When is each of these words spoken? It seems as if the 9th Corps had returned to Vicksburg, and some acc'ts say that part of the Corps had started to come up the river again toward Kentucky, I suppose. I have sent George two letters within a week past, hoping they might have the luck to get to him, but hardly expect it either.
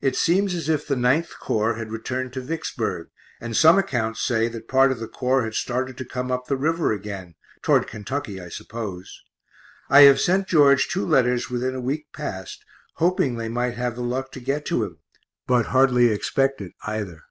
It 0.00 0.16
seems 0.16 0.54
as 0.54 0.68
if 0.68 0.88
the 0.88 0.96
9th 0.96 1.38
Corps 1.38 1.74
had 1.74 1.92
returned 1.92 2.32
to 2.32 2.40
Vicksburg, 2.40 3.10
and 3.40 3.56
some 3.56 3.76
acc'ts 3.80 4.16
say 4.20 4.48
that 4.48 4.66
part 4.66 4.90
of 4.90 4.98
the 4.98 5.06
Corps 5.06 5.44
had 5.44 5.54
started 5.54 5.96
to 5.98 6.04
come 6.04 6.32
up 6.32 6.48
the 6.48 6.56
river 6.56 6.92
again 6.92 7.36
toward 7.62 7.86
Kentucky, 7.86 8.40
I 8.40 8.48
suppose. 8.48 9.22
I 9.88 10.00
have 10.00 10.20
sent 10.20 10.48
George 10.48 10.88
two 10.88 11.06
letters 11.06 11.48
within 11.48 11.76
a 11.76 11.80
week 11.80 12.12
past, 12.12 12.64
hoping 12.96 13.36
they 13.36 13.48
might 13.48 13.74
have 13.76 13.94
the 13.94 14.02
luck 14.02 14.32
to 14.32 14.40
get 14.40 14.66
to 14.66 14.82
him, 14.82 14.98
but 15.46 15.66
hardly 15.66 16.08
expect 16.08 16.60
it 16.60 16.72
either. 16.84 17.22